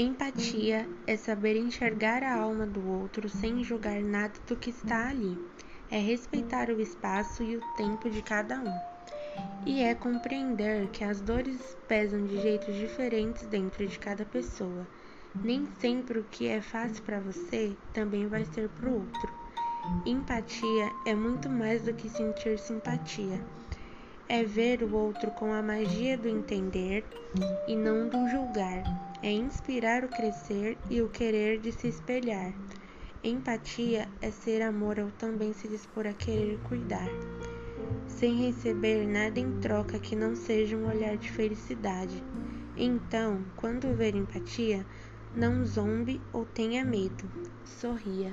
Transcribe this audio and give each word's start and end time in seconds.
Empatia 0.00 0.88
é 1.06 1.14
saber 1.14 1.58
enxergar 1.58 2.22
a 2.22 2.34
alma 2.34 2.64
do 2.64 2.88
outro 2.88 3.28
sem 3.28 3.62
julgar 3.62 4.00
nada 4.00 4.32
do 4.46 4.56
que 4.56 4.70
está 4.70 5.10
ali. 5.10 5.36
É 5.90 5.98
respeitar 5.98 6.70
o 6.70 6.80
espaço 6.80 7.42
e 7.42 7.58
o 7.58 7.60
tempo 7.76 8.08
de 8.08 8.22
cada 8.22 8.58
um. 8.58 8.80
E 9.66 9.82
é 9.82 9.94
compreender 9.94 10.88
que 10.88 11.04
as 11.04 11.20
dores 11.20 11.76
pesam 11.86 12.24
de 12.24 12.40
jeitos 12.40 12.74
diferentes 12.76 13.46
dentro 13.48 13.86
de 13.86 13.98
cada 13.98 14.24
pessoa. 14.24 14.86
Nem 15.34 15.68
sempre 15.78 16.20
o 16.20 16.24
que 16.24 16.48
é 16.48 16.62
fácil 16.62 17.02
para 17.02 17.20
você 17.20 17.76
também 17.92 18.26
vai 18.26 18.46
ser 18.46 18.70
para 18.70 18.88
o 18.88 19.00
outro. 19.00 19.30
Empatia 20.06 20.90
é 21.04 21.14
muito 21.14 21.46
mais 21.50 21.82
do 21.82 21.92
que 21.92 22.08
sentir 22.08 22.58
simpatia 22.58 23.38
é 24.30 24.44
ver 24.44 24.84
o 24.84 24.94
outro 24.94 25.32
com 25.32 25.52
a 25.52 25.60
magia 25.60 26.16
do 26.16 26.28
entender 26.28 27.04
e 27.66 27.74
não 27.74 28.08
do 28.08 28.28
julgar, 28.28 28.84
é 29.22 29.30
inspirar 29.30 30.04
o 30.04 30.08
crescer 30.08 30.78
e 30.88 31.02
o 31.02 31.08
querer 31.08 31.60
de 31.60 31.72
se 31.72 31.88
espelhar. 31.88 32.52
Empatia 33.22 34.08
é 34.22 34.30
ser 34.30 34.62
amor 34.62 34.98
ao 34.98 35.10
também 35.10 35.52
se 35.52 35.68
dispor 35.68 36.06
a 36.06 36.12
querer 36.14 36.58
cuidar, 36.60 37.08
sem 38.06 38.46
receber 38.46 39.06
nada 39.06 39.38
em 39.38 39.60
troca 39.60 39.98
que 39.98 40.16
não 40.16 40.34
seja 40.34 40.76
um 40.76 40.88
olhar 40.88 41.16
de 41.16 41.30
felicidade. 41.30 42.24
Então, 42.76 43.44
quando 43.56 43.94
ver 43.94 44.14
empatia, 44.14 44.86
não 45.34 45.64
zombe 45.66 46.20
ou 46.32 46.46
tenha 46.46 46.84
medo, 46.84 47.30
sorria. 47.64 48.32